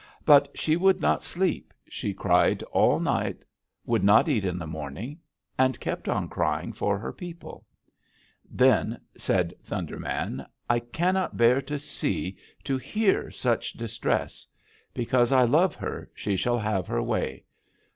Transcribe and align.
But 0.25 0.49
she 0.57 0.75
would 0.77 0.99
not 0.99 1.21
sleep; 1.21 1.75
she 1.87 2.11
cried 2.11 2.63
all 2.71 2.99
night; 2.99 3.43
would 3.85 4.03
not 4.03 4.27
eat 4.27 4.43
in 4.43 4.57
the 4.57 4.65
morning, 4.65 5.19
and 5.59 5.79
kept 5.79 6.09
on 6.09 6.27
crying 6.27 6.73
for 6.73 6.97
her 6.97 7.13
people. 7.13 7.67
"Then 8.49 8.99
said 9.15 9.53
Thunder 9.61 9.99
Man: 9.99 10.43
'I 10.67 10.79
cannot 10.79 11.37
bear 11.37 11.61
to 11.61 11.77
see 11.77 12.35
to 12.63 12.79
hear 12.79 13.29
such 13.29 13.73
distress. 13.73 14.47
Because 14.95 15.31
I 15.31 15.43
love 15.43 15.75
her, 15.75 16.09
she 16.15 16.35
shall 16.35 16.57
have 16.57 16.87
her 16.87 17.03
way. 17.03 17.43